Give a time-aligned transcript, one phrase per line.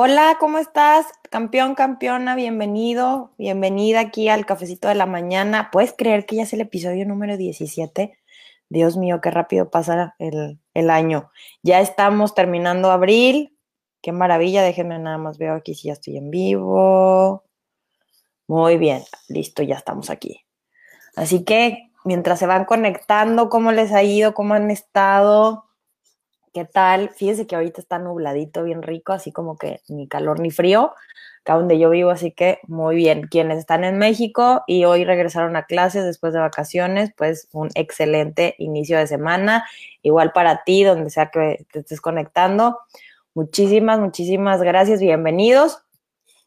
[0.00, 1.06] Hola, ¿cómo estás?
[1.28, 5.70] Campeón, campeona, bienvenido, bienvenida aquí al cafecito de la mañana.
[5.72, 8.16] ¿Puedes creer que ya es el episodio número 17?
[8.68, 11.32] Dios mío, qué rápido pasa el, el año.
[11.64, 13.58] Ya estamos terminando abril.
[14.00, 17.42] Qué maravilla, déjenme nada más veo aquí si ya estoy en vivo.
[18.46, 20.44] Muy bien, listo, ya estamos aquí.
[21.16, 24.32] Así que mientras se van conectando, ¿cómo les ha ido?
[24.32, 25.67] ¿Cómo han estado?
[26.58, 27.10] ¿Qué tal?
[27.10, 30.92] Fíjense que ahorita está nubladito, bien rico, así como que ni calor ni frío,
[31.42, 33.28] acá donde yo vivo, así que muy bien.
[33.28, 38.56] Quienes están en México y hoy regresaron a clases después de vacaciones, pues un excelente
[38.58, 39.68] inicio de semana.
[40.02, 42.80] Igual para ti, donde sea que te estés conectando.
[43.34, 45.84] Muchísimas, muchísimas gracias, bienvenidos.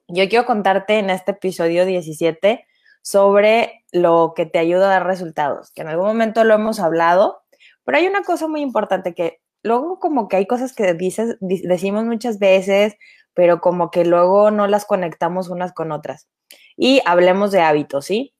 [0.09, 2.65] Yo quiero contarte en este episodio 17
[3.01, 7.43] sobre lo que te ayuda a dar resultados, que en algún momento lo hemos hablado,
[7.85, 12.05] pero hay una cosa muy importante que luego como que hay cosas que dices, decimos
[12.05, 12.95] muchas veces,
[13.33, 16.27] pero como que luego no las conectamos unas con otras.
[16.75, 18.33] Y hablemos de hábitos, ¿sí?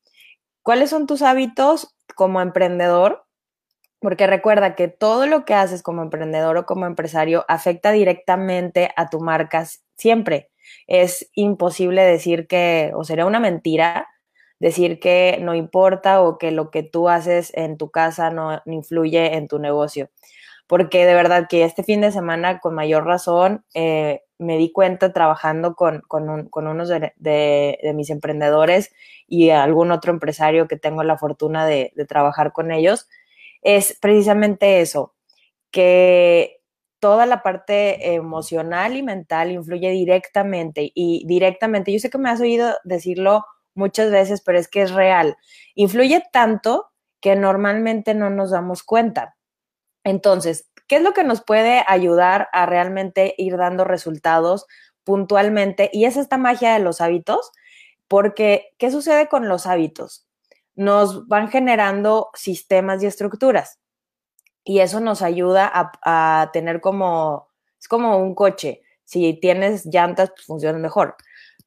[0.64, 3.26] ¿Cuáles son tus hábitos como emprendedor?
[4.00, 9.10] Porque recuerda que todo lo que haces como emprendedor o como empresario afecta directamente a
[9.10, 9.66] tu marca
[9.98, 10.50] siempre.
[10.88, 14.08] Es imposible decir que, o sería una mentira,
[14.60, 19.36] decir que no importa o que lo que tú haces en tu casa no influye
[19.36, 20.10] en tu negocio
[20.72, 25.12] porque de verdad que este fin de semana, con mayor razón, eh, me di cuenta
[25.12, 28.94] trabajando con, con, un, con unos de, de, mis emprendedores
[29.28, 33.10] y algún otro empresario que tengo la fortuna de, de trabajar con ellos,
[33.62, 35.14] es precisamente eso,
[35.72, 36.62] que
[37.02, 42.40] toda la parte emocional y mental influye directamente y directamente, yo sé que me has
[42.40, 43.44] oído decirlo
[43.76, 45.36] muchas veces, pero es que es real,
[45.76, 49.36] influye tanto que normalmente no nos damos cuenta.
[50.04, 54.66] Entonces, ¿qué es lo que nos puede ayudar a realmente ir dando resultados
[55.04, 55.90] puntualmente?
[55.94, 57.52] Y es esta magia de los hábitos,
[58.08, 60.28] porque ¿qué sucede con los hábitos?
[60.76, 63.82] Nos van generando sistemas y estructuras
[64.64, 68.82] y eso nos ayuda a, tener como, es como un coche.
[69.06, 71.16] Si tienes llantas, pues funciona mejor.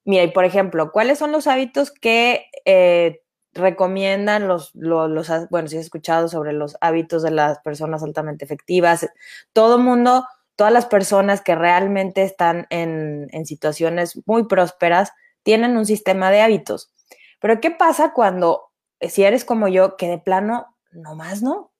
[0.04, 3.22] Mira, y por ejemplo, ¿cuáles son los hábitos que eh,
[3.54, 9.08] recomiendan los, los, bueno, si has escuchado sobre los hábitos de las personas altamente efectivas,
[9.52, 10.26] todo mundo,
[10.56, 16.40] todas las personas que realmente están en, en situaciones muy prósperas tienen un sistema de
[16.40, 16.92] hábitos.
[17.40, 18.70] Pero ¿qué pasa cuando,
[19.00, 21.73] si eres como yo, que de plano, nomás no?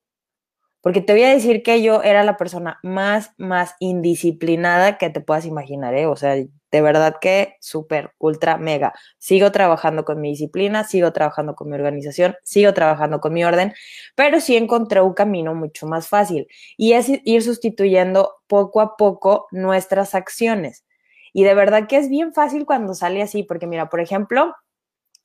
[0.85, 5.23] Porque te voy a decir que yo era la persona más, más indisciplinada que te
[5.23, 6.05] puedas imaginar, ¿eh?
[6.05, 8.93] O sea, de verdad que súper, ultra, mega.
[9.17, 13.73] Sigo trabajando con mi disciplina, sigo trabajando con mi organización, sigo trabajando con mi orden,
[14.15, 19.47] pero sí encontré un camino mucho más fácil y es ir sustituyendo poco a poco
[19.53, 20.85] nuestras acciones.
[21.33, 24.55] Y de verdad que es bien fácil cuando sale así, porque mira, por ejemplo,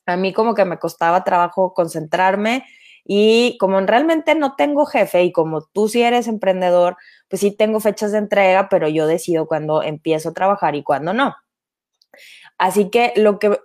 [0.06, 2.64] a mí como que me costaba trabajo concentrarme
[3.12, 6.96] y como realmente no tengo jefe y como tú sí eres emprendedor,
[7.28, 11.12] pues sí tengo fechas de entrega, pero yo decido cuándo empiezo a trabajar y cuándo
[11.12, 11.36] no.
[12.60, 13.60] Así que lo que,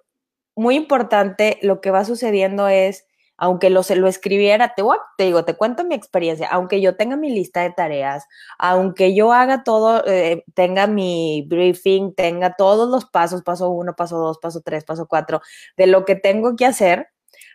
[0.56, 3.06] muy importante, lo que va sucediendo es,
[3.36, 4.82] aunque lo, lo escribiera, te,
[5.18, 8.24] te digo, te cuento mi experiencia, aunque yo tenga mi lista de tareas,
[8.58, 14.16] aunque yo haga todo, eh, tenga mi briefing, tenga todos los pasos, paso uno, paso
[14.16, 15.42] dos, paso tres, paso cuatro,
[15.76, 17.08] de lo que tengo que hacer,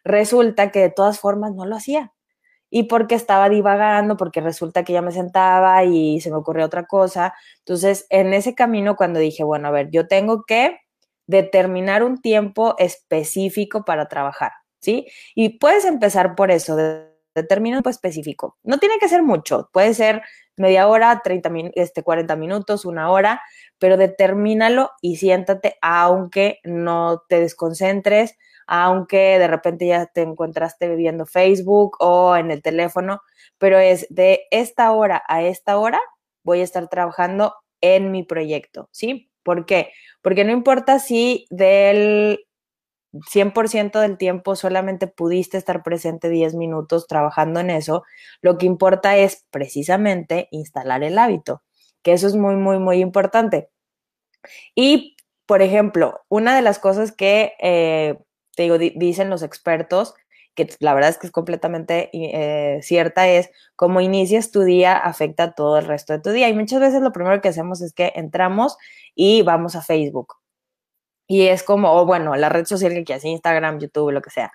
[0.03, 2.13] Resulta que de todas formas no lo hacía.
[2.69, 6.85] Y porque estaba divagando, porque resulta que ya me sentaba y se me ocurrió otra
[6.85, 7.33] cosa.
[7.59, 10.79] Entonces, en ese camino, cuando dije, bueno, a ver, yo tengo que
[11.27, 15.07] determinar un tiempo específico para trabajar, ¿sí?
[15.35, 18.57] Y puedes empezar por eso, de determina un tiempo específico.
[18.63, 20.21] No tiene que ser mucho, puede ser
[20.57, 23.41] media hora, 30 este, 40 minutos, una hora,
[23.77, 28.35] pero determínalo y siéntate, aunque no te desconcentres,
[28.71, 33.21] aunque de repente ya te encontraste viendo Facebook o en el teléfono,
[33.57, 35.99] pero es de esta hora a esta hora
[36.43, 39.31] voy a estar trabajando en mi proyecto, ¿sí?
[39.41, 39.91] ¿Por qué?
[40.21, 42.45] Porque no importa si del
[43.11, 48.03] 100% del tiempo solamente pudiste estar presente 10 minutos trabajando en eso,
[48.41, 51.63] lo que importa es precisamente instalar el hábito,
[52.03, 53.71] que eso es muy, muy, muy importante.
[54.75, 55.17] Y,
[55.47, 58.19] por ejemplo, una de las cosas que eh,
[58.59, 60.15] te digo, dicen los expertos,
[60.53, 65.53] que la verdad es que es completamente eh, cierta, es cómo inicias tu día afecta
[65.53, 66.49] todo el resto de tu día.
[66.49, 68.75] Y muchas veces lo primero que hacemos es que entramos
[69.15, 70.35] y vamos a Facebook.
[71.25, 74.51] Y es como, o bueno, la red social que quieras, Instagram, YouTube, lo que sea.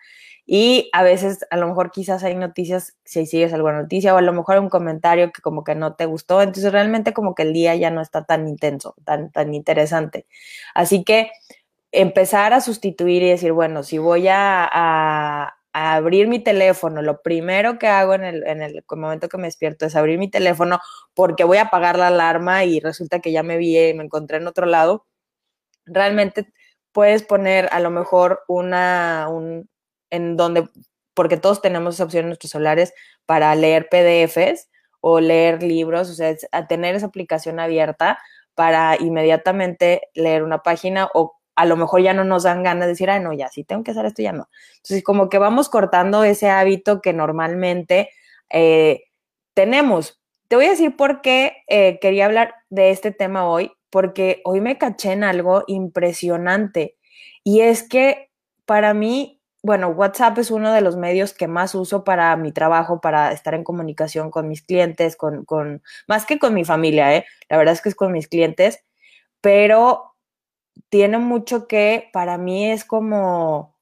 [0.47, 4.23] y a veces, a lo mejor quizás hay noticias, si sigues alguna noticia, o a
[4.23, 6.43] lo mejor un comentario que como que no te gustó.
[6.43, 10.27] Entonces realmente como que el día ya no está tan intenso, tan, tan interesante.
[10.75, 11.31] Así que
[11.95, 17.89] empezar a sustituir y decir, bueno, si voy a, abrir mi teléfono, lo primero que
[17.89, 20.79] hago en el, en el momento que me despierto es abrir mi teléfono
[21.15, 24.37] porque voy a apagar la alarma y resulta que ya me vi y me encontré
[24.37, 25.07] en otro lado.
[25.85, 26.47] Realmente
[26.93, 29.69] puedes poner a lo mejor una, un,
[30.11, 30.69] en donde,
[31.13, 32.95] porque todos tenemos esa opción en nuestros celulares
[33.27, 34.69] para leer PDFs
[35.01, 38.19] o leer libros, o sea, a tener esa aplicación abierta
[38.55, 42.93] para inmediatamente leer una página o a lo mejor ya no nos dan ganas de
[42.93, 44.49] decir, ay, no, ya, sí tengo que hacer esto, ya no.
[44.77, 48.11] Entonces, como que vamos cortando ese hábito que normalmente
[48.51, 49.05] eh,
[49.55, 50.21] tenemos.
[50.49, 54.61] Te voy a decir por qué eh, quería hablar de este tema hoy, porque hoy
[54.61, 56.97] me caché en algo impresionante
[57.45, 58.31] y es que
[58.67, 63.01] para mí, bueno, WhatsApp es uno de los medios que más uso para mi trabajo,
[63.01, 67.27] para estar en comunicación con mis clientes, con, con más que con mi familia, ¿eh?
[67.49, 68.83] La verdad es que es con mis clientes,
[69.41, 70.14] pero
[70.89, 73.77] tiene mucho que para mí es como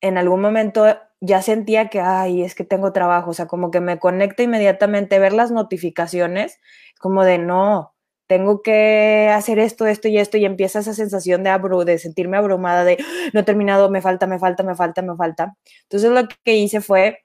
[0.00, 0.86] en algún momento
[1.20, 5.18] ya sentía que, ay, es que tengo trabajo, o sea, como que me conecta inmediatamente
[5.18, 6.60] ver las notificaciones,
[7.00, 7.94] como de no,
[8.26, 12.36] tengo que hacer esto, esto y esto, y empieza esa sensación de, abru de sentirme
[12.36, 12.98] abrumada, de
[13.32, 15.56] no he terminado, me falta, me falta, me falta, me falta.
[15.84, 17.20] Entonces lo que hice fue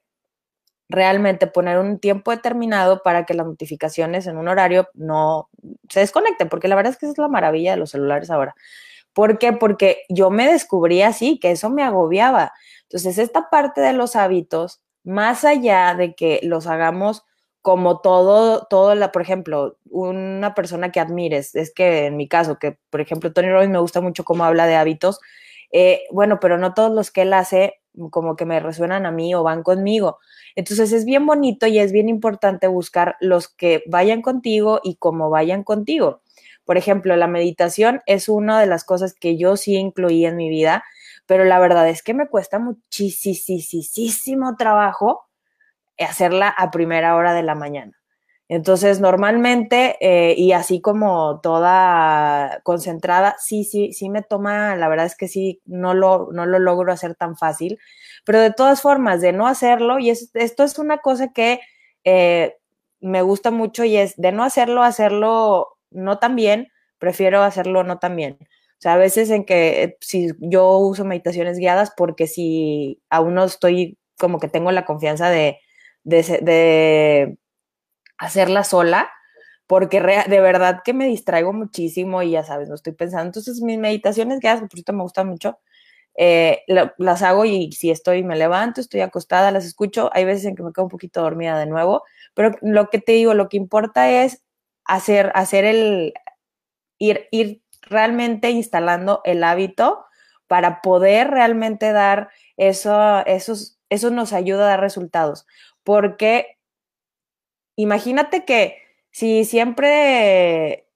[0.90, 5.50] realmente poner un tiempo determinado para que las notificaciones en un horario no
[5.92, 8.56] se desconecten, porque la verdad es que esa es la maravilla de los celulares ahora.
[9.14, 9.54] ¿Por qué?
[9.54, 12.54] Porque yo me descubrí así, que eso me agobiaba.
[12.84, 17.24] Entonces, esta parte de los hábitos, más allá de que los hagamos
[17.62, 22.58] como todo, todo la, por ejemplo, una persona que admires, es que en mi caso,
[22.58, 25.20] que por ejemplo Tony Robbins me gusta mucho cómo habla de hábitos,
[25.72, 29.34] eh, bueno, pero no todos los que él hace como que me resuenan a mí
[29.36, 30.20] o van conmigo.
[30.56, 35.30] Entonces es bien bonito y es bien importante buscar los que vayan contigo y cómo
[35.30, 36.22] vayan contigo.
[36.66, 40.50] Por ejemplo, la meditación es una de las cosas que yo sí incluí en mi
[40.50, 40.84] vida,
[41.26, 45.28] pero la verdad es que me cuesta muchísimo trabajo
[46.06, 48.01] hacerla a primera hora de la mañana.
[48.54, 55.06] Entonces, normalmente, eh, y así como toda concentrada, sí, sí, sí me toma, la verdad
[55.06, 57.80] es que sí, no lo, no lo logro hacer tan fácil,
[58.26, 61.62] pero de todas formas, de no hacerlo, y esto es una cosa que
[62.04, 62.58] eh,
[63.00, 66.68] me gusta mucho y es de no hacerlo, hacerlo no tan bien,
[67.00, 68.38] prefiero hacerlo no tan bien.
[68.42, 73.34] O sea, a veces en que eh, si yo uso meditaciones guiadas, porque si aún
[73.36, 75.58] no estoy como que tengo la confianza de,
[76.04, 77.38] de,
[78.22, 79.10] hacerla sola,
[79.66, 83.26] porque de verdad que me distraigo muchísimo y ya sabes, no estoy pensando.
[83.26, 85.60] Entonces, mis meditaciones guiadas, por cierto, me gustan mucho,
[86.16, 90.12] eh, las hago y si estoy, me levanto, estoy acostada, las escucho.
[90.14, 92.04] Hay veces en que me quedo un poquito dormida de nuevo,
[92.36, 94.44] pero lo que te digo, lo que importa es
[94.86, 96.14] hacer, hacer el,
[97.00, 100.06] ir, ir realmente instalando el hábito
[100.46, 105.48] para poder realmente dar eso, esos, eso nos ayuda a dar resultados
[105.84, 106.60] porque
[107.82, 108.78] imagínate que
[109.12, 110.88] si siempre,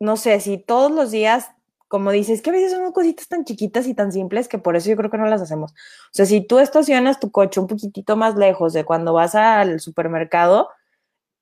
[0.00, 1.50] no sé, si todos los días,
[1.88, 4.90] como dices, que a veces son cositas tan chiquitas y tan simples que por eso
[4.90, 5.72] yo creo que no las hacemos.
[5.72, 9.80] O sea, si tú estacionas tu coche un poquitito más lejos de cuando vas al
[9.80, 10.68] supermercado,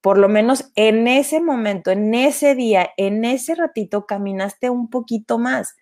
[0.01, 5.39] por lo menos en ese momento, en ese día, en ese ratito, caminaste un poquito
[5.39, 5.77] más.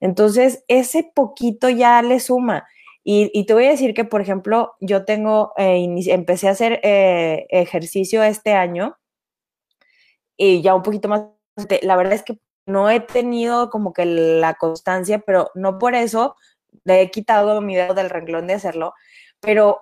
[0.00, 2.66] Entonces, ese poquito ya le suma.
[3.06, 7.46] Y, te voy a decir que, por ejemplo, yo tengo, eh, empecé a hacer eh,
[7.50, 8.96] ejercicio este año
[10.38, 11.24] y ya un poquito más,
[11.82, 16.36] la verdad es que no he tenido como que la constancia, pero no por eso
[16.84, 18.94] le he quitado mi dedo del renglón de hacerlo,
[19.40, 19.80] pero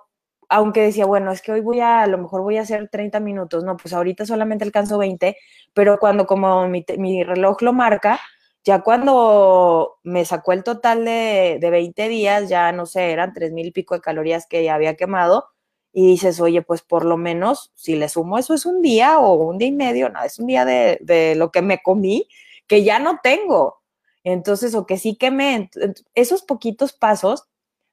[0.49, 3.21] aunque decía, bueno, es que hoy voy a, a lo mejor voy a hacer 30
[3.21, 5.37] minutos, no, pues ahorita solamente alcanzo 20,
[5.73, 8.21] pero cuando como mi, mi reloj lo marca,
[8.65, 13.53] ya cuando me sacó el total de, de 20 días, ya no sé, eran tres
[13.53, 15.47] mil y pico de calorías que ya había quemado.
[15.93, 19.35] Y dices, oye, pues por lo menos si le sumo eso es un día o
[19.35, 22.29] un día y medio, no, es un día de, de lo que me comí,
[22.67, 23.83] que ya no tengo.
[24.25, 25.71] Entonces, o que sí quemé,
[26.15, 27.45] esos poquitos pasos,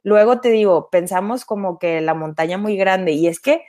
[0.03, 3.11] luego te digo, pensamos como que la montaña muy grande.
[3.13, 3.63] Y es que,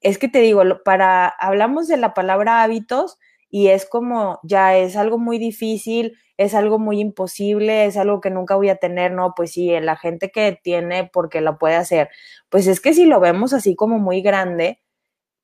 [0.00, 3.18] es que te digo, para, hablamos de la palabra hábitos
[3.50, 8.30] y es como, ya es algo muy difícil, es algo muy imposible, es algo que
[8.30, 12.10] nunca voy a tener, no, pues sí, la gente que tiene porque lo puede hacer.
[12.50, 14.80] Pues es que si lo vemos así como muy grande,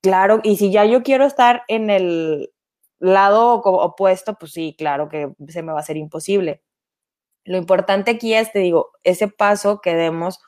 [0.01, 2.53] claro, y si ya yo quiero estar en el
[2.99, 6.61] lado opuesto, pues sí, claro que se me va a hacer imposible.
[7.45, 10.39] Lo importante aquí es, te digo, ese paso que demos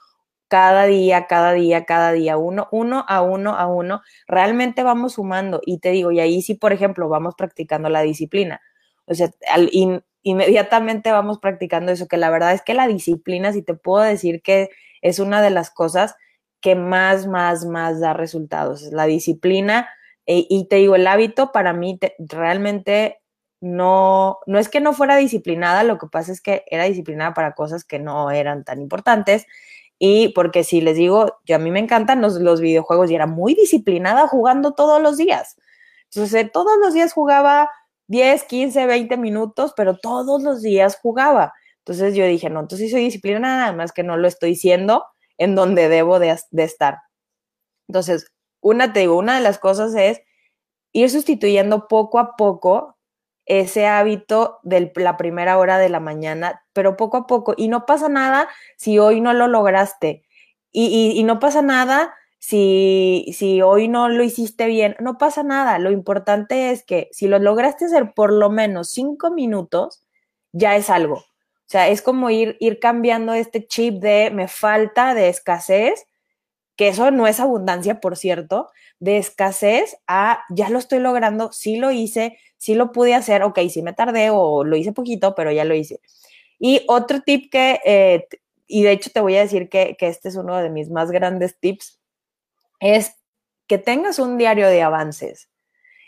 [0.47, 5.61] cada día, cada día, cada día, uno, uno a uno a uno, realmente vamos sumando.
[5.65, 8.61] Y te digo, y ahí sí, por ejemplo, vamos practicando la disciplina.
[9.05, 9.69] O sea, al,
[10.25, 14.41] inmediatamente vamos practicando eso, que la verdad es que la disciplina, si te puedo decir
[14.41, 14.69] que
[15.01, 16.15] es una de las cosas
[16.61, 18.81] que más, más, más da resultados.
[18.91, 19.87] La disciplina
[20.25, 23.21] eh, y te digo, el hábito para mí realmente
[23.61, 27.53] no, no es que no fuera disciplinada, lo que pasa es que era disciplinada para
[27.53, 29.45] cosas que no eran tan importantes.
[29.99, 33.27] Y porque si les digo, yo a mí me encantan los, los videojuegos y era
[33.27, 35.57] muy disciplinada jugando todos los días.
[36.05, 37.69] Entonces, todos los días jugaba
[38.07, 41.53] 10, 15, 20 minutos, pero todos los días jugaba.
[41.79, 45.05] Entonces yo dije, no, entonces soy disciplinada, nada más que no lo estoy siendo
[45.37, 46.99] en donde debo de, estar.
[47.87, 48.31] Entonces,
[48.61, 50.21] una, te digo, una de las cosas es
[50.93, 52.97] ir sustituyendo poco a poco
[53.45, 57.53] ese hábito de la primera hora de la mañana, pero poco a poco.
[57.55, 60.25] Y no pasa nada si hoy no lo lograste.
[60.71, 62.13] Y, no pasa nada
[62.45, 64.95] si, si hoy no lo hiciste bien.
[64.99, 65.79] No pasa nada.
[65.79, 70.03] Lo importante es que si lo lograste hacer por lo menos cinco minutos,
[70.51, 71.15] ya es algo.
[71.15, 71.25] O
[71.67, 76.05] sea, es como ir, ir cambiando este chip de me falta, de escasez,
[76.75, 81.77] que eso no es abundancia, por cierto, de escasez a ya lo estoy logrando, sí
[81.77, 85.51] lo hice, sí lo pude hacer, ok, sí me tardé o lo hice poquito, pero
[85.51, 85.99] ya lo hice.
[86.59, 88.27] Y otro tip que, eh,
[88.67, 91.09] y de hecho te voy a decir que, que este es uno de mis más
[91.09, 91.99] grandes tips,
[92.79, 93.15] es
[93.67, 95.49] que tengas un diario de avances.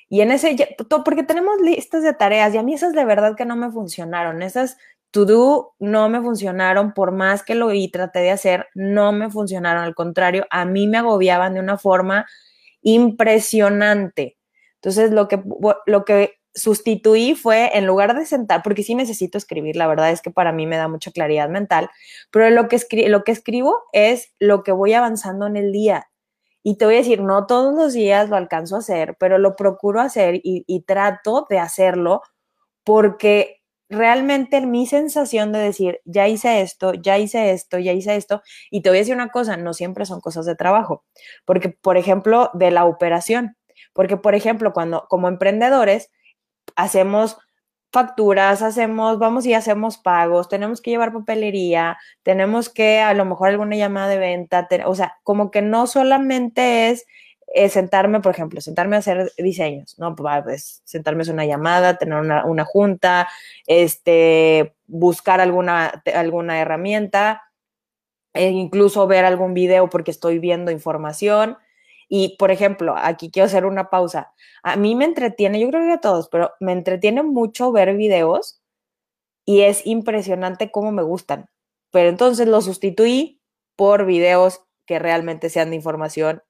[0.10, 0.56] Y en ese,
[1.04, 4.42] porque tenemos listas de tareas y a mí esas de verdad que no me funcionaron,
[4.42, 4.78] esas
[5.12, 9.30] to do no me funcionaron, por más que lo y traté de hacer, no me
[9.30, 9.84] funcionaron.
[9.84, 12.26] Al contrario, a mí me agobiaban de una forma
[12.82, 14.38] impresionante.
[14.76, 15.42] Entonces, lo que,
[15.86, 20.22] lo que sustituí fue, en lugar de sentar, porque sí necesito escribir, la verdad es
[20.22, 21.90] que para mí me da mucha claridad mental,
[22.32, 26.08] pero lo que, lo que escribo es lo que voy avanzando en el día.
[26.70, 29.56] Y te voy a decir, no todos los días lo alcanzo a hacer, pero lo
[29.56, 32.24] procuro hacer y, trato de hacerlo
[32.84, 38.42] porque realmente mi sensación de decir, ya hice esto, ya hice esto, ya hice esto,
[38.70, 41.06] y te voy a decir una cosa, no siempre son cosas de trabajo,
[41.46, 43.56] porque, por ejemplo, de la operación,
[43.94, 46.12] porque, por ejemplo, cuando como emprendedores
[46.76, 47.38] hacemos
[47.92, 53.50] facturas, hacemos, vamos y hacemos pagos, tenemos que llevar papelería, tenemos que a lo mejor
[53.50, 57.06] alguna llamada de venta, o sea, como que no solamente es
[57.72, 60.16] sentarme, por ejemplo, sentarme a hacer diseños, ¿no?
[60.16, 63.30] Pues, pues sentarme a una llamada, tener una, junta,
[63.66, 67.44] este, buscar alguna, alguna herramienta,
[68.34, 71.58] e incluso ver algún video porque estoy viendo información.
[72.10, 74.34] Y, por ejemplo, aquí quiero hacer una pausa.
[74.64, 78.62] A mí me entretiene, yo creo que a todos, pero me entretiene mucho ver videos
[79.46, 81.50] y es impresionante cómo me gustan.
[81.92, 83.42] Pero entonces lo sustituí
[83.76, 86.42] por videos que realmente sean de información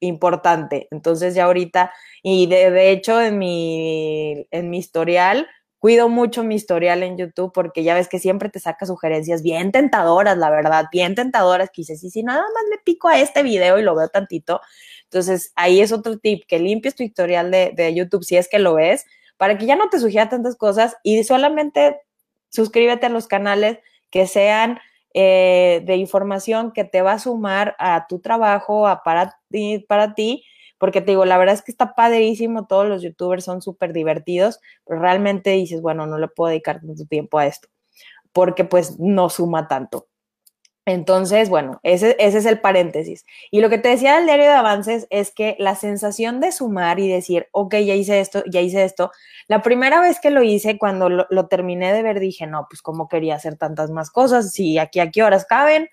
[0.00, 0.88] importante.
[0.90, 5.48] Entonces ya ahorita, y de, hecho en mi, en mi historial,
[5.78, 9.72] cuido mucho mi historial en YouTube porque ya ves que siempre te saca sugerencias bien
[9.72, 13.42] tentadoras, la verdad, bien tentadoras, que dices, y si nada más le pico a este
[13.42, 14.60] video y lo veo tantito,
[15.10, 18.74] entonces ahí es otro tip, que limpies tu historial de, YouTube si es que lo
[18.74, 19.04] ves,
[19.36, 22.00] para que ya no te sugiera tantas cosas y solamente
[22.48, 23.78] suscríbete a los canales
[24.10, 24.78] que sean
[25.14, 30.14] eh, de información que te va a sumar a tu trabajo, a para ti, para
[30.14, 30.44] ti,
[30.78, 34.60] porque te digo, la verdad es que está padrísimo, todos los youtubers son súper divertidos,
[34.84, 37.68] pero realmente dices, bueno, no le puedo dedicar tanto tiempo a esto,
[38.32, 40.08] porque pues no suma tanto.
[40.88, 43.26] Entonces, bueno, ese, es el paréntesis.
[43.50, 47.00] Y lo que te decía del diario de avances es que la sensación de sumar
[47.00, 49.10] y decir, ok, ya hice esto, ya hice esto,
[49.48, 53.08] la primera vez que lo hice, cuando lo, terminé de ver, dije, no, pues cómo
[53.08, 55.88] quería hacer tantas más cosas, si aquí a qué horas caben.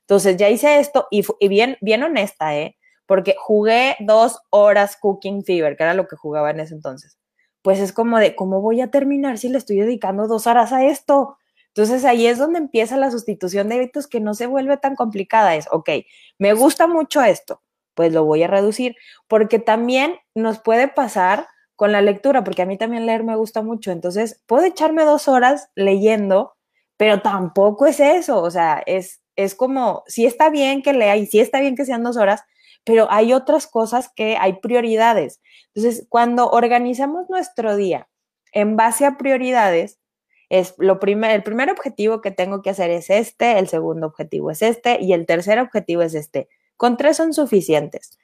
[0.00, 2.76] Entonces ya hice esto y, y bien, bien honesta, ¿eh?
[3.06, 7.18] Porque jugué dos horas Cooking Fever, que era lo que jugaba en ese entonces.
[7.62, 10.84] Pues es como de, ¿cómo voy a terminar si le estoy dedicando dos horas a
[10.84, 11.38] esto?
[11.76, 15.56] Entonces ahí es donde empieza la sustitución de hábitos que no se vuelve tan complicada.
[15.56, 15.90] Es, ok,
[16.38, 17.62] me gusta mucho esto,
[17.94, 18.94] pues lo voy a reducir,
[19.26, 23.62] porque también nos puede pasar con la lectura, porque a mí también leer me gusta
[23.62, 23.90] mucho.
[23.90, 26.54] Entonces, puedo echarme dos horas leyendo,
[26.96, 28.40] pero tampoco es eso.
[28.40, 31.84] O sea, es, es como, sí está bien que lea y sí está bien que
[31.84, 32.44] sean dos horas,
[32.84, 35.40] pero hay otras cosas que hay prioridades.
[35.74, 38.08] Entonces, cuando organizamos nuestro día
[38.52, 39.98] en base a prioridades,
[40.48, 44.50] es lo primer, el primer objetivo que tengo que hacer es este, el segundo objetivo
[44.50, 46.48] es este y el tercer objetivo es este.
[46.76, 48.18] Con tres son suficientes.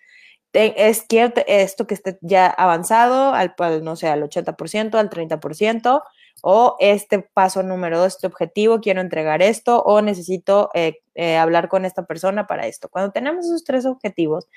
[0.52, 6.02] Es quiero esto que esté ya avanzado al, no sé, al 80%, al 30%,
[6.42, 11.68] o este paso número dos, este objetivo, quiero entregar esto, o necesito eh, eh, hablar
[11.68, 12.88] con esta persona para esto.
[12.88, 14.48] Cuando tenemos esos tres objetivos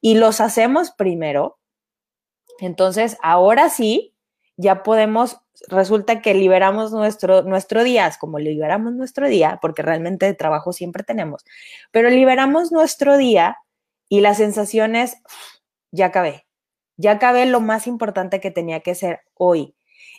[0.00, 1.58] y los hacemos primero,
[2.60, 4.13] entonces ahora sí,
[4.56, 10.34] ya podemos, resulta que liberamos nuestro, nuestro día, como liberamos nuestro día, porque realmente de
[10.34, 11.44] trabajo siempre tenemos,
[11.90, 13.58] pero liberamos nuestro día
[14.08, 15.16] y la sensación es,
[15.90, 16.46] ya acabé,
[16.96, 19.74] ya acabé lo más importante que tenía que ser hoy.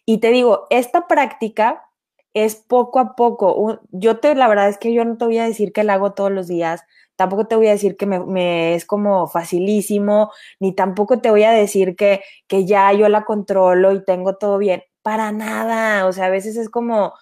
[0.06, 1.86] Y te digo, esta práctica
[2.34, 3.80] es poco a poco.
[3.92, 6.14] Yo te, la verdad es que yo no te voy a decir que la hago
[6.14, 6.84] todos los días,
[7.16, 11.52] tampoco te voy a decir que me, es como facilísimo, ni tampoco te voy a
[11.52, 14.84] decir que, que ya yo la controlo y tengo todo bien.
[15.02, 16.08] Para nada.
[16.08, 17.14] O sea, a veces es como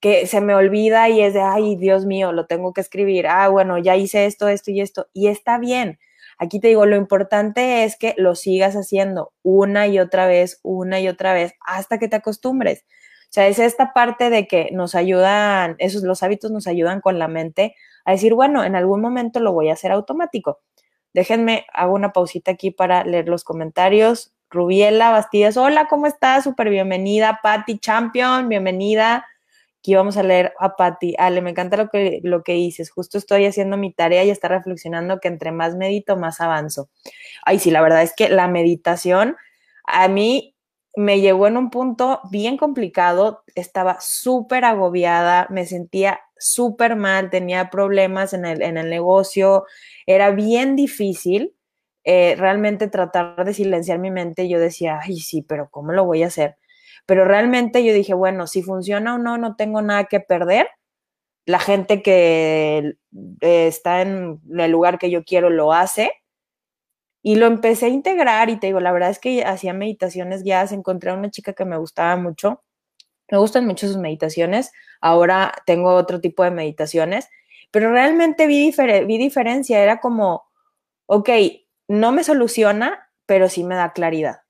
[0.00, 3.26] que se me olvida y es de, ay, Dios mío, lo tengo que escribir.
[3.28, 5.08] Ah, bueno, ya hice esto, esto y esto.
[5.12, 5.98] Y está bien.
[6.38, 11.00] Aquí te digo, lo importante es que lo sigas haciendo una y otra vez, una
[11.00, 12.84] y otra vez, hasta que te acostumbres.
[13.24, 17.18] O sea, es esta parte de que nos ayudan, esos los hábitos nos ayudan con
[17.18, 17.74] la mente
[18.06, 20.60] a decir, bueno, en algún momento lo voy a hacer automático.
[21.12, 24.32] Déjenme, hago una pausita aquí para leer los comentarios.
[24.48, 26.44] Rubiela Bastidas, hola, ¿cómo estás?
[26.44, 27.40] Súper bienvenida.
[27.42, 29.26] Patty Champion, bienvenida.
[29.80, 31.14] Aquí vamos a leer a Patti.
[31.18, 32.90] Ale, me encanta lo que, lo que dices.
[32.90, 36.88] Justo estoy haciendo mi tarea y está reflexionando que entre más medito, más avanzo.
[37.44, 39.36] Ay, sí, la verdad es que la meditación
[39.84, 40.55] a mí
[40.96, 43.44] me llegó en un punto bien complicado.
[43.54, 49.64] Estaba súper agobiada, me sentía súper mal, tenía problemas en el, en el negocio.
[50.06, 51.54] Era bien difícil.
[52.04, 56.22] Eh, realmente tratar de silenciar mi mente, yo decía, ay, sí, pero ¿cómo lo voy
[56.22, 56.56] a hacer?
[57.04, 60.68] Pero realmente yo dije, bueno, si funciona o no, no tengo nada que perder.
[61.46, 62.94] La gente que
[63.40, 66.10] eh, está en el lugar que yo quiero lo hace.
[67.26, 70.70] Y lo empecé a integrar y te digo, la verdad es que hacía meditaciones guiadas,
[70.70, 72.62] encontré a una chica que me gustaba mucho.
[73.28, 74.70] Me gustan mucho sus meditaciones.
[75.00, 77.28] Ahora tengo otro tipo de meditaciones,
[77.72, 78.72] pero realmente vi,
[79.08, 79.82] vi diferencia.
[79.82, 80.44] Era como,
[81.06, 81.30] ok,
[81.88, 84.42] no me soluciona, pero sí me da claridad.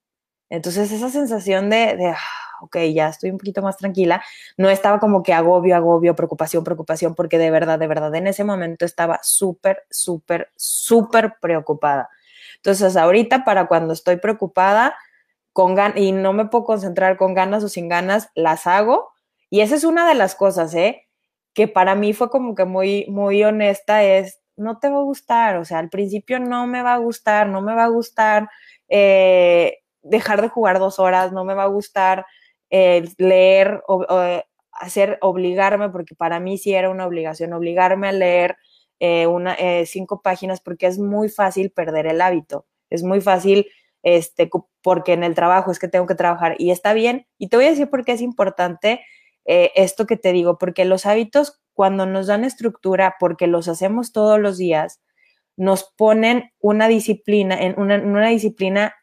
[0.50, 2.14] Entonces esa sensación de, de
[2.60, 4.22] ok, ya estoy un poquito más tranquila,
[4.58, 8.44] no estaba como que agobio, agobio, preocupación, preocupación, porque de verdad, de verdad, en ese
[8.44, 12.10] momento estaba súper, súper, súper preocupada.
[12.66, 14.96] Entonces, ahorita para cuando estoy preocupada
[15.52, 19.12] con y no me puedo concentrar con ganas o sin ganas, las hago.
[19.48, 21.06] Y esa es una de las cosas, ¿eh?
[21.54, 25.58] Que para mí fue como que muy, muy honesta, es, no te va a gustar,
[25.58, 28.48] o sea, al principio no me va a gustar, no me va a gustar
[28.88, 32.26] eh, dejar de jugar dos horas, no me va a gustar
[32.68, 34.04] leer, o,
[34.72, 38.56] hacer, obligarme, porque para mí sí era una obligación, obligarme a leer
[39.00, 43.66] eh, una, eh, cinco páginas porque es muy fácil perder el hábito, es muy fácil,
[44.02, 44.48] este,
[44.82, 47.26] porque en el trabajo es que tengo que trabajar y está bien.
[47.38, 49.00] Y te voy a decir por qué es importante
[49.44, 54.12] eh, esto que te digo, porque los hábitos cuando nos dan estructura, porque los hacemos
[54.12, 55.02] todos los días,
[55.56, 58.94] nos ponen una disciplina, en una, una disciplina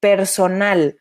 [0.00, 1.00] personal,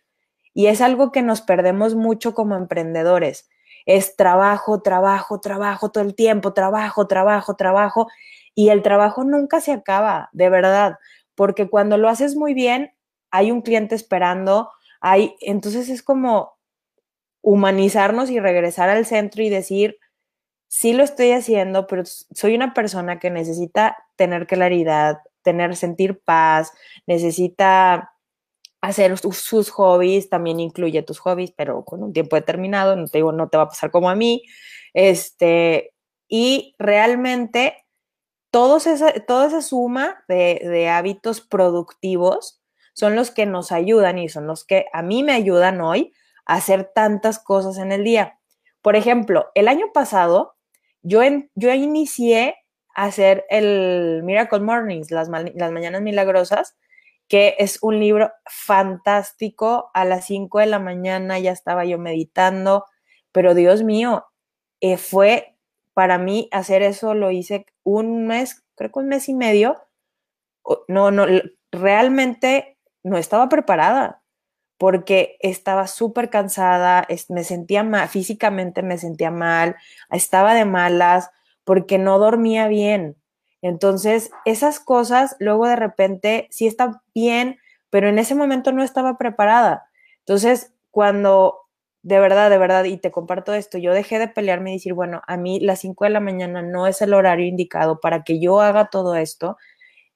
[0.53, 3.49] y es algo que nos perdemos mucho como emprendedores.
[3.85, 8.07] Es trabajo, trabajo, trabajo todo el tiempo, trabajo, trabajo, trabajo.
[8.55, 10.97] Y el trabajo nunca se acaba, de verdad,
[11.35, 12.91] porque cuando lo haces muy bien,
[13.31, 14.69] hay un cliente esperando,
[15.01, 16.57] hay, entonces es como
[17.41, 19.97] humanizarnos y regresar al centro y decir,
[20.67, 26.73] sí lo estoy haciendo, pero soy una persona que necesita tener claridad, tener, sentir paz,
[27.07, 28.13] necesita
[28.81, 33.31] hacer sus hobbies, también incluye tus hobbies, pero con un tiempo determinado, no te digo,
[33.31, 34.43] no te va a pasar como a mí,
[34.93, 35.93] este,
[36.27, 37.85] y realmente
[38.51, 42.61] esa, toda esa suma de, de hábitos productivos
[42.93, 46.13] son los que nos ayudan y son los que a mí me ayudan hoy
[46.45, 48.39] a hacer tantas cosas en el día.
[48.81, 50.55] Por ejemplo, el año pasado
[51.01, 52.55] yo, en, yo inicié
[52.95, 56.75] a hacer el Miracle Mornings, las, las mañanas milagrosas,
[57.29, 59.91] que es un libro fantástico.
[59.93, 62.85] A las 5 de la mañana ya estaba yo meditando,
[63.31, 64.25] pero Dios mío,
[64.81, 65.55] eh, fue
[65.93, 69.77] para mí hacer eso, lo hice un mes, creo que un mes y medio.
[70.87, 71.25] No, no,
[71.71, 74.23] realmente no estaba preparada
[74.77, 79.75] porque estaba súper cansada, me sentía mal, físicamente me sentía mal,
[80.09, 81.31] estaba de malas
[81.65, 83.18] porque no dormía bien.
[83.61, 87.57] Entonces, esas cosas luego de repente sí están bien,
[87.89, 89.89] pero en ese momento no estaba preparada.
[90.19, 91.59] Entonces, cuando
[92.01, 95.21] de verdad, de verdad, y te comparto esto, yo dejé de pelearme y decir, bueno,
[95.27, 98.61] a mí las 5 de la mañana no es el horario indicado para que yo
[98.61, 99.57] haga todo esto.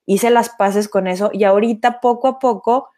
[0.06, 2.90] Hice las paces con eso y ahorita poco a poco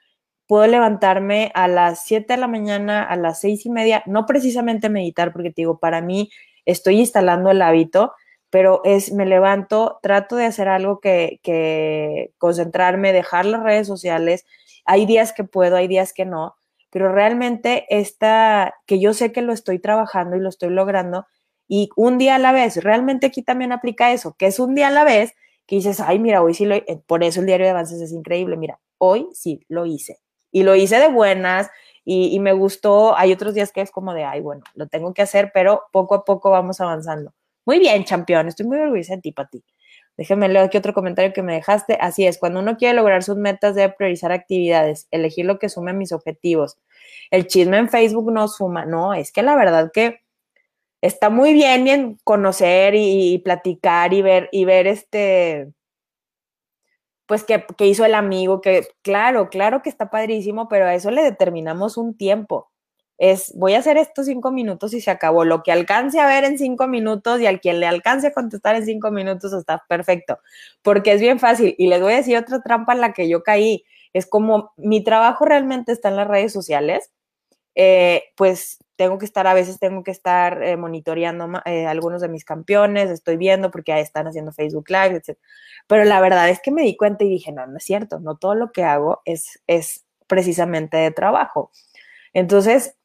[0.48, 4.90] puedo levantarme a las 7 de la mañana, a las seis y media, no precisamente
[4.90, 6.30] meditar, porque te digo, para mí
[6.66, 8.14] estoy instalando el hábito,
[8.50, 14.46] pero es, me levanto, trato de hacer algo que, que concentrarme, dejar las redes sociales.
[14.86, 16.56] Hay días que puedo, hay días que no,
[16.90, 21.26] pero realmente esta, que yo sé que lo estoy trabajando y lo estoy logrando,
[21.68, 24.88] y un día a la vez, realmente aquí también aplica eso, que es un día
[24.88, 25.34] a la vez,
[25.66, 28.12] que dices, ay, mira, hoy sí lo, eh, por eso el diario de avances es
[28.12, 30.20] increíble, mira, hoy sí lo hice.
[30.52, 31.70] Y lo hice de buenas
[32.06, 33.18] y, y me gustó.
[33.18, 36.16] Hay otros días que es como de, ay, bueno, lo tengo que hacer, pero poco
[36.16, 37.34] a poco vamos avanzando.
[37.66, 39.64] Muy bien, campeón, estoy muy orgullosa de ti, ti.
[40.18, 41.98] Déjeme leer aquí otro comentario que me dejaste.
[42.00, 45.94] Así es, cuando uno quiere lograr sus metas debe priorizar actividades, elegir lo que sume
[45.94, 46.78] mis objetivos.
[47.32, 50.22] El chisme en Facebook no suma, no, es que la verdad que
[51.02, 55.74] está muy bien, bien conocer y, platicar y ver, y ver este,
[57.28, 61.12] pues que, que, hizo el amigo, que claro, claro que está padrísimo, pero a eso
[61.12, 62.72] le determinamos un tiempo.
[63.18, 65.46] Es, voy a hacer estos cinco minutos y se acabó.
[65.46, 68.76] Lo que alcance a ver en cinco minutos y al quien le alcance a contestar
[68.76, 70.40] en cinco minutos está perfecto,
[70.82, 71.76] porque es bien fácil.
[71.78, 73.86] Y les voy a decir otra trampa en la que yo caí.
[74.14, 77.12] Es como mi trabajo realmente está en las redes sociales,
[77.76, 82.30] eh, pues tengo que estar, a veces tengo que estar eh, monitoreando eh, algunos de
[82.30, 85.38] mis campeones, estoy viendo porque ahí están haciendo Facebook Live, etc.
[85.88, 88.38] Pero la verdad es que me di cuenta y dije, no, no es cierto, no
[88.38, 91.72] todo lo que hago es, es precisamente de trabajo.
[92.34, 93.05] Entonces, en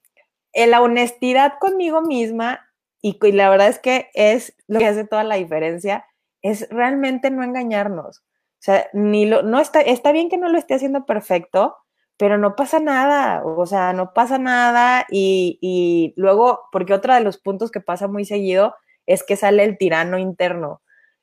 [0.54, 2.68] la honestidad conmigo misma,
[3.02, 6.04] y, y, la verdad es que es lo que hace toda la diferencia,
[6.42, 8.18] es realmente no engañarnos.
[8.60, 11.76] O sea, ni lo, no está, está bien que no lo esté haciendo perfecto,
[12.18, 17.38] pero no pasa nada, o sea, no pasa nada y, luego, porque otro de los
[17.38, 18.74] puntos que pasa muy seguido
[19.06, 20.82] es que sale el tirano interno,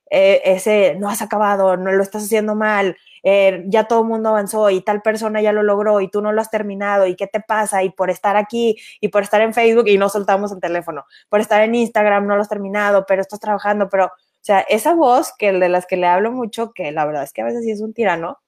[0.09, 4.29] eh, ese, no has acabado, no lo estás haciendo mal, eh, ya todo el mundo
[4.29, 7.27] avanzó y tal persona ya lo logró y tú no lo has terminado y qué
[7.27, 10.59] te pasa y por estar aquí y por estar en Facebook y no soltamos el
[10.59, 14.61] teléfono, por estar en Instagram no lo has terminado, pero estás trabajando, pero, o sea,
[14.61, 17.45] esa voz que de las que le hablo mucho, que la verdad es que a
[17.45, 18.39] veces sí es un tirano,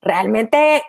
[0.00, 0.82] realmente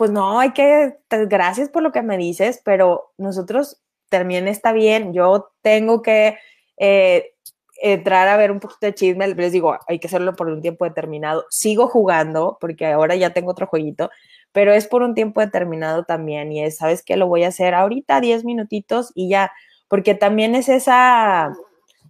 [0.00, 4.72] pues no, hay que, pues, gracias por lo que me dices, pero nosotros también está
[4.72, 6.38] bien, yo tengo que
[6.78, 7.34] eh,
[7.80, 10.84] entrar a ver un poquito de chisme, les digo, hay que hacerlo por un tiempo
[10.84, 14.10] determinado, sigo jugando, porque ahora ya tengo otro jueguito,
[14.52, 17.16] pero es por un tiempo determinado también, y es, ¿sabes qué?
[17.16, 19.52] Lo voy a hacer ahorita, 10 minutitos y ya,
[19.88, 21.52] porque también es esa,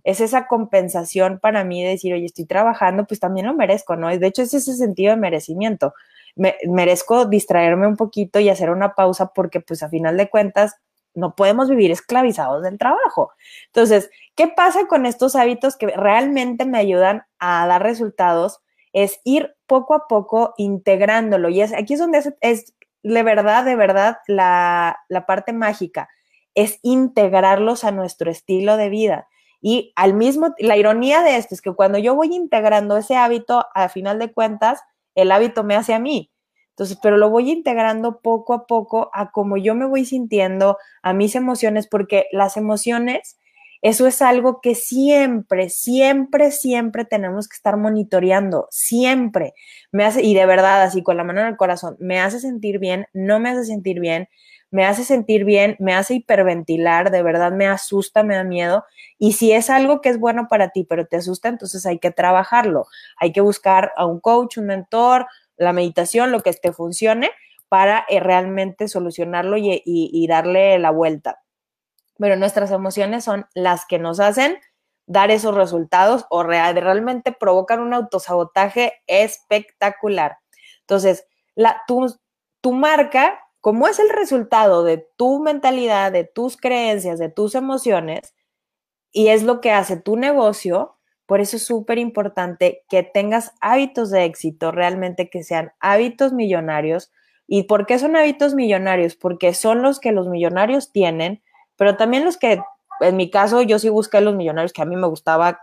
[0.04, 4.08] es esa compensación para mí de decir, oye, estoy trabajando, pues también lo merezco, ¿no?
[4.08, 5.94] De hecho, es ese sentido de merecimiento
[6.36, 10.76] merezco distraerme un poquito y hacer una pausa porque pues a final de cuentas
[11.14, 13.32] no podemos vivir esclavizados del trabajo.
[13.66, 18.60] Entonces, ¿qué pasa con estos hábitos que realmente me ayudan a dar resultados?
[18.92, 21.48] Es ir poco a poco integrándolo.
[21.48, 26.08] Y es, aquí es donde es, de verdad, de verdad, la, la parte mágica,
[26.54, 29.28] es integrarlos a nuestro estilo de vida.
[29.60, 33.66] Y al mismo, la ironía de esto es que cuando yo voy integrando ese hábito,
[33.74, 34.80] a final de cuentas,
[35.14, 36.30] el hábito me hace a mí.
[36.70, 41.12] Entonces, pero lo voy integrando poco a poco a cómo yo me voy sintiendo, a
[41.12, 43.38] mis emociones, porque las emociones,
[43.82, 49.54] eso es algo que siempre, siempre, siempre tenemos que estar monitoreando, siempre.
[49.92, 52.78] Me hace, y de verdad, así con la mano en el corazón, me hace sentir
[52.78, 54.28] bien, no me hace sentir bien,
[54.70, 58.84] me hace sentir bien, me hace hiperventilar, de verdad me asusta, me da miedo.
[59.18, 62.10] Y si es algo que es bueno para ti, pero te asusta, entonces hay que
[62.10, 62.86] trabajarlo.
[63.18, 65.26] Hay que buscar a un coach, un mentor,
[65.60, 67.30] la meditación, lo que te funcione
[67.68, 71.42] para eh, realmente solucionarlo y, darle la vuelta.
[72.18, 74.58] Pero nuestras emociones son las que nos hacen
[75.06, 80.38] dar esos resultados o realmente provocan un autosabotaje espectacular.
[80.80, 81.26] Entonces,
[82.60, 88.34] tu marca como es el resultado de tu mentalidad, de tus creencias, de tus emociones,
[89.12, 90.98] y es lo que hace tu negocio,
[91.30, 97.12] por eso es súper importante que tengas hábitos de éxito, realmente que sean hábitos millonarios.
[97.46, 99.14] ¿Y por qué son hábitos millonarios?
[99.14, 101.40] Porque son los que los millonarios tienen,
[101.76, 102.60] pero también los que,
[102.98, 105.60] en mi caso, yo sí busqué los millonarios que a mí me gustaba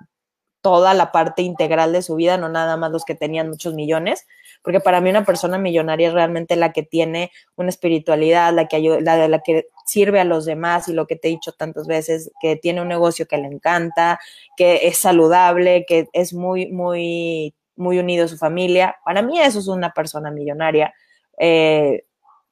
[0.62, 4.26] toda la parte integral de su vida, no nada más los que tenían muchos millones,
[4.68, 8.76] porque para mí una persona millonaria es realmente la que tiene una espiritualidad, la que
[8.76, 11.88] ayuda, la, la que sirve a los demás y lo que te he dicho tantas
[11.88, 14.20] veces, que tiene un negocio que le encanta,
[14.58, 18.98] que es saludable, que es muy, muy, muy unido a su familia.
[19.06, 20.94] Para mí eso es una persona millonaria
[21.38, 22.04] eh,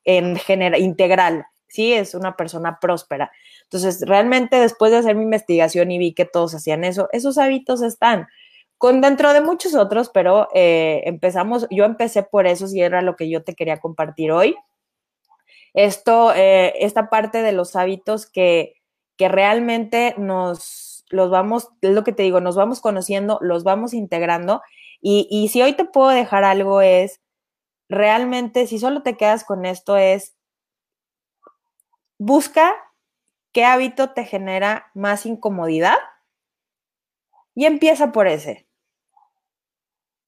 [0.06, 3.30] en general, integral, sí, es una persona próspera.
[3.64, 7.82] Entonces, realmente después de hacer mi investigación y vi que todos hacían eso, esos hábitos
[7.82, 8.30] están
[8.78, 13.16] con dentro de muchos otros, pero eh, empezamos, yo empecé por eso y era lo
[13.16, 14.56] que yo te quería compartir hoy.
[15.74, 18.82] esto, eh, esta parte de los hábitos que,
[19.18, 23.94] que realmente nos los vamos, es lo que te digo, nos vamos conociendo, los vamos
[23.94, 24.62] integrando.
[25.02, 27.22] Y, y si hoy te puedo dejar algo es,
[27.90, 30.36] realmente, si solo te quedas con esto, es
[32.18, 32.74] busca
[33.52, 35.98] qué hábito te genera más incomodidad
[37.56, 38.68] y empieza por ese.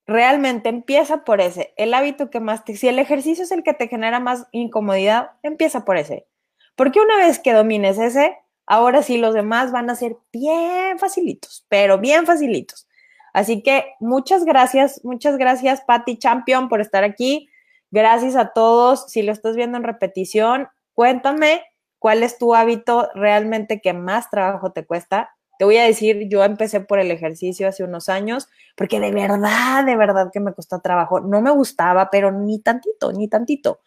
[0.07, 1.73] Realmente empieza por ese.
[1.75, 2.75] El hábito que más te...
[2.77, 6.27] Si el ejercicio es el que te genera más incomodidad, empieza por ese.
[6.75, 11.65] Porque una vez que domines ese, ahora sí los demás van a ser bien facilitos,
[11.67, 12.87] pero bien facilitos.
[13.33, 17.49] Así que muchas gracias, muchas gracias, Patty Champion, por estar aquí.
[17.91, 19.11] Gracias a todos.
[19.11, 21.63] Si lo estás viendo en repetición, cuéntame
[21.99, 25.36] cuál es tu hábito realmente que más trabajo te cuesta.
[25.57, 29.83] Te voy a decir, yo empecé por el ejercicio hace unos años, porque de verdad,
[29.85, 31.19] de verdad que me costó trabajo.
[31.19, 33.79] No me gustaba, pero ni tantito, ni tantito.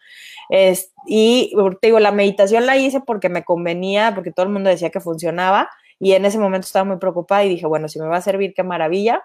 [1.07, 4.89] Y te digo, la meditación la hice porque me convenía, porque todo el mundo decía
[4.89, 8.17] que funcionaba, y en ese momento estaba muy preocupada y dije, bueno, si me va
[8.17, 9.23] a servir, qué maravilla.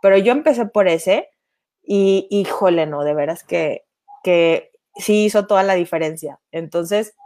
[0.00, 1.28] Pero yo empecé por ese,
[1.82, 3.84] y híjole, no, de veras que,
[4.22, 6.38] que sí hizo toda la diferencia.
[6.52, 7.16] Entonces,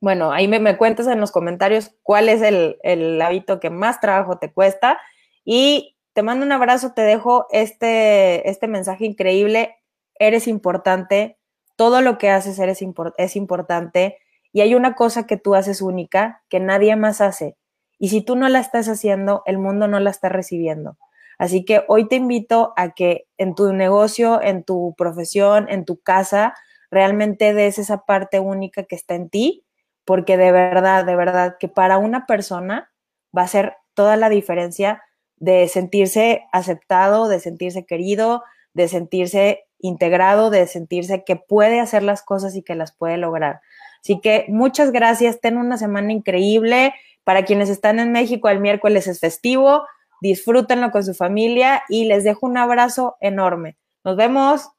[0.00, 4.38] bueno, ahí me, cuentas en los comentarios cuál es el, el, hábito que más trabajo
[4.38, 4.98] te cuesta.
[5.44, 9.76] Y te mando un abrazo, te dejo este, este mensaje increíble.
[10.18, 11.38] Eres importante,
[11.76, 12.82] todo lo que haces eres
[13.18, 14.18] es importante.
[14.52, 17.56] Y hay una cosa que tú haces única que nadie más hace.
[17.98, 20.98] Y si tú no la estás haciendo, el mundo no la está recibiendo.
[21.38, 26.00] Así que hoy te invito a que en tu negocio, en tu profesión, en tu
[26.00, 26.54] casa,
[26.90, 29.65] realmente des esa parte única que está en ti
[30.06, 32.90] porque de verdad, de verdad, que para una persona
[33.36, 35.02] va a ser toda la diferencia
[35.36, 38.42] de sentirse aceptado, de sentirse querido,
[38.72, 43.60] de sentirse integrado, de sentirse que puede hacer las cosas y que las puede lograr.
[44.00, 46.94] Así que muchas gracias, ten una semana increíble.
[47.24, 49.84] Para quienes están en México, el miércoles es festivo,
[50.20, 53.76] disfrútenlo con su familia y les dejo un abrazo enorme.
[54.04, 54.75] Nos vemos.